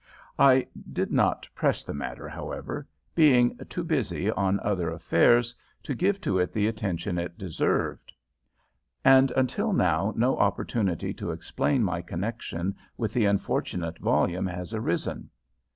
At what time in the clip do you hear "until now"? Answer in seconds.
9.35-10.11